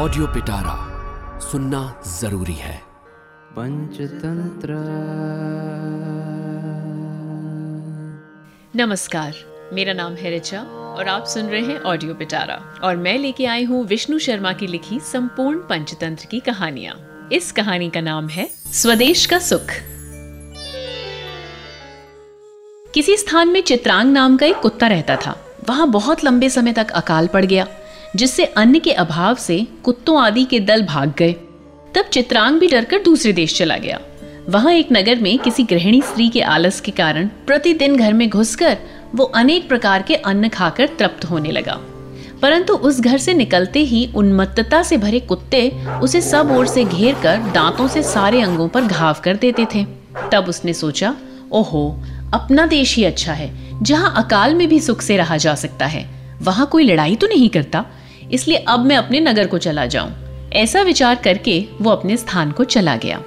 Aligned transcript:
Audio 0.00 0.26
पिटारा 0.26 0.74
सुनना 1.40 2.02
ज़रूरी 2.20 2.52
है। 2.52 2.82
पंचतंत्र। 3.52 4.74
नमस्कार 8.76 9.34
मेरा 9.72 9.92
नाम 9.92 10.14
है 10.14 10.30
रिचा 10.30 10.60
और 10.62 11.08
आप 11.08 11.24
सुन 11.24 11.46
रहे 11.46 11.60
हैं 11.60 11.80
ऑडियो 11.80 12.14
पिटारा 12.14 12.80
और 12.82 12.96
मैं 12.96 13.18
लेके 13.18 13.46
आई 13.46 13.64
हूँ 13.64 13.84
विष्णु 13.86 14.18
शर्मा 14.18 14.52
की 14.52 14.66
लिखी 14.66 15.00
संपूर्ण 15.00 15.58
पंचतंत्र 15.58 16.26
की 16.26 16.40
कहानियाँ। 16.40 17.28
इस 17.32 17.52
कहानी 17.52 17.90
का 17.90 18.00
नाम 18.00 18.28
है 18.28 18.48
स्वदेश 18.72 19.26
का 19.26 19.38
सुख। 19.38 19.74
किसी 22.94 23.16
स्थान 23.16 23.48
में 23.48 23.62
चित्रांग 23.62 24.12
नाम 24.12 24.36
का 24.36 24.46
एक 24.46 24.56
कुत्ता 24.56 24.86
रहता 24.86 25.16
था। 25.16 25.38
वहाँ 25.68 25.90
बहुत 25.90 26.24
लंबे 26.24 26.50
समय 26.50 26.72
तक 26.72 26.90
अकाल 26.90 27.26
पड़ 27.26 27.44
गया। 27.44 27.66
जिससे 28.16 28.44
अन्न 28.44 28.78
के 28.78 28.92
अभाव 28.92 29.34
से 29.34 29.66
कुत्तों 29.84 30.20
आदि 30.22 30.44
के 30.44 30.60
दल 30.60 30.82
भाग 30.82 31.12
गए। 31.18 31.32
तब 31.94 32.08
चित्रांग 32.12 32.58
भी 32.58 32.68
डरकर 32.68 33.02
दूसरे 33.02 33.32
देश 33.32 33.56
चला 33.58 33.76
गया। 33.76 34.00
वहाँ 34.48 34.72
एक 34.72 34.88
नगर 34.92 35.18
में 35.18 35.38
किसी 35.38 35.62
गृहिणी 35.62 36.02
स्त्री 36.02 36.28
के 36.28 36.40
आलस 36.40 36.80
के 36.80 36.90
कारण 36.90 37.28
प्रतिदिन 37.46 37.96
घर 37.96 38.12
में 38.12 38.28
घुसकर 38.28 38.78
वो 39.14 39.24
अनेक 39.24 39.68
प्रकार 39.68 40.02
के 40.02 40.14
अन्न 40.14 40.48
खाकर 40.48 40.86
तृप्त 40.98 41.24
होने 41.24 41.50
लगा। 41.50 41.78
परंतु 42.42 42.74
उस 42.74 43.00
घर 43.00 43.18
से 43.18 43.34
निकलते 43.34 43.78
ही 43.78 44.08
उन्मत्तता 44.16 44.82
से 44.82 44.96
भरे 44.96 45.20
कुत्ते 45.20 45.68
उसे 46.02 46.20
सब 46.20 46.50
ओर 46.50 46.66
से 46.66 46.84
घेर 46.84 47.14
कर 47.14 47.36
दांतों 47.52 47.88
से 47.88 48.02
सारे 48.02 48.40
अंगों 48.42 48.68
पर 48.68 48.84
घाव 48.84 49.16
कर 49.24 49.36
देते 49.36 49.66
थे। 49.74 49.84
तब 50.32 50.46
उसने 50.48 50.72
सोचा, 50.72 51.14
ओहो, 51.52 51.88
अपना 52.34 52.66
देश 52.66 52.96
ही 52.96 53.04
अच्छा 53.04 53.32
है, 53.32 53.50
जहाँ 53.82 54.12
अकाल 54.16 54.54
में 54.54 54.68
भी 54.68 54.80
सुख 54.80 55.02
से 55.02 55.16
रहा 55.16 55.36
जा 55.36 55.54
सकता 55.54 55.86
है। 55.86 56.08
वहाँ 56.42 56.66
कोई 56.66 56.84
लड़ाई 56.84 57.16
तो 57.16 57.26
नहीं 57.26 57.48
करता 57.48 57.84
इसलिए 58.32 58.56
अब 58.56 58.80
मैं 58.80 58.96
अपने 58.96 59.20
नगर 59.20 59.46
को 59.46 59.58
चला 59.58 59.86
जाऊँ। 59.86 60.12
ऐसा 60.52 60.82
विचार 60.82 61.14
करके 61.14 61.66
वो 61.80 61.90
अपने 61.90 62.16
स्थान 62.16 62.52
को 62.52 62.64
चला 62.64 62.96
गया। 62.96 63.22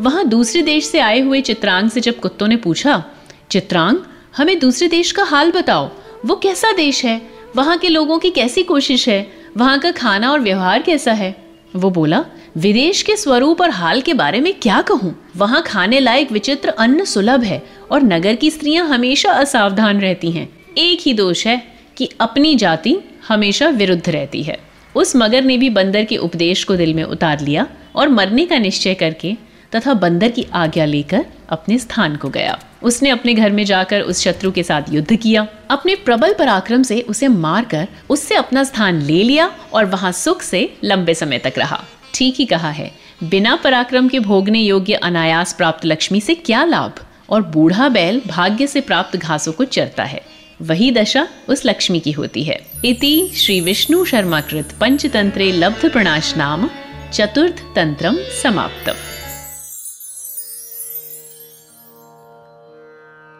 वहाँ 0.00 0.28
दूसरे 0.28 0.62
देश 0.62 0.86
से 0.86 1.00
आए 1.00 1.20
हुए 1.20 1.40
चित्रांग 1.40 1.90
से 1.90 2.00
जब 2.00 2.20
कुत्तों 2.20 2.48
ने 2.48 2.56
पूछा, 2.56 3.04
चित्रांग, 3.50 3.98
हमें 4.36 4.58
दूसरे 4.58 4.88
देश 4.88 5.12
का 5.12 5.22
हाल 5.22 5.50
बताओ। 5.50 5.90
वो 6.26 6.36
कैसा 6.36 6.72
देश 6.72 7.04
है? 7.04 7.22
वहाँ 7.56 7.78
के 7.78 7.88
लोगों 7.88 8.18
की 8.18 8.30
कैसी 8.30 8.62
कोशिश 8.62 9.08
है? 9.08 9.32
वहाँ 9.56 9.78
का 9.78 9.90
खाना 9.90 10.32
और 10.32 10.40
व्यवहार 10.40 10.82
कैसा 10.82 11.12
है? 11.12 11.36
वो 11.76 11.90
बोला, 11.90 12.24
विदेश 12.56 13.02
के 13.02 13.16
स्वरूप 13.16 13.60
और 13.60 13.70
हाल 13.70 14.00
के 14.00 14.14
बारे 14.14 14.40
में 14.40 14.54
क्या 14.54 14.82
कहूँ? 14.82 15.30
वहाँ 15.36 15.62
खाने 15.62 16.00
लायक 16.00 16.32
विचित्र 16.32 16.68
अन्न 16.68 17.04
सुलभ 17.04 17.42
है 17.42 17.62
और 17.90 18.02
नगर 18.02 18.34
की 18.34 18.50
स्त्रियाँ 18.50 18.86
हमेशा 18.86 19.32
असावधान 19.32 20.00
रहती 20.00 20.30
हैं। 20.30 20.48
एक 20.78 20.98
ही 21.00 21.14
दोष 21.14 21.46
है 21.46 21.69
कि 22.00 22.08
अपनी 22.20 22.54
जाति 22.54 22.96
हमेशा 23.28 23.68
विरुद्ध 23.68 24.08
रहती 24.08 24.42
है। 24.42 24.58
उस 24.94 25.12
मगर 25.16 25.44
ने 25.44 25.56
भी 25.58 25.70
बंदर 25.70 26.04
के 26.04 26.16
उपदेश 26.16 26.64
को 26.64 26.76
दिल 26.76 26.94
में 26.94 27.02
उतार 27.02 27.40
लिया 27.40 27.66
और 27.96 28.08
मरने 28.08 28.46
का 28.46 28.58
निश्चय 28.58 28.94
करके 28.94 29.34
तथा 29.76 29.94
बंदर 29.94 30.28
की 30.28 30.46
आज्ञा 30.52 30.84
लेकर 30.84 31.26
अपने 31.48 31.78
स्थान 31.78 32.16
को 32.16 32.28
गया। 32.28 32.58
उसने 32.82 33.10
अपने 33.10 33.34
घर 33.34 33.50
में 33.50 33.64
जाकर 33.64 34.00
उस 34.00 34.22
शत्रु 34.22 34.50
के 34.50 34.62
साथ 34.62 34.82
युद्ध 34.90 35.16
किया। 35.16 35.46
अपने 35.70 35.94
प्रबल 35.94 36.34
पराक्रम 36.34 36.82
से 36.82 37.00
उसे 37.00 37.28
मारकर 37.28 37.88
उससे 38.10 38.34
अपना 38.34 38.64
स्थान 38.64 39.02
ले 39.02 39.22
लिया 39.22 39.50
और 39.72 39.84
वहाँ 39.84 40.12
सुख 40.12 40.42
से 40.42 40.74
लंबे 40.84 41.14
समय 41.14 41.38
तक 41.38 41.52
रहा। 41.58 41.84
ठीक 42.14 42.34
ही 42.34 42.44
कहा 42.44 42.70
है, 42.70 42.90
बिना 43.24 43.56
पराक्रम 43.56 44.08
के 44.08 44.20
भोगने 44.20 44.60
योग्य 44.60 44.94
अनायास 44.94 45.52
प्राप्त 45.52 45.86
लक्ष्मी 45.86 46.20
से 46.20 46.34
क्या 46.34 46.64
लाभ? 46.64 46.92
और 47.30 47.42
बूढ़ा 47.42 47.88
बैल 47.88 48.22
भाग्य 48.26 48.66
से 48.66 48.80
प्राप्त 48.80 49.16
घासों 49.16 49.52
को 49.52 49.64
चरता 49.64 50.04
है। 50.04 50.39
वही 50.62 50.90
दशा 50.90 51.28
उस 51.48 51.66
लक्ष्मी 51.66 52.00
की 52.00 52.12
होती 52.12 52.44
है। 52.44 52.66
इति 52.84 53.28
श्री 53.36 53.60
विष्णु 53.60 54.04
शर्मा 54.04 54.40
कृत 54.40 54.68
पंचतंत्रे 54.80 55.52
लब्ध 55.52 55.92
प्रणाश 55.92 56.36
नाम 56.36 56.70
चतुर्थ 57.12 57.64
तंत्रम 57.76 58.16
समाप्तम। 58.42 58.92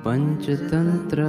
पंचतंत्र। 0.00 1.20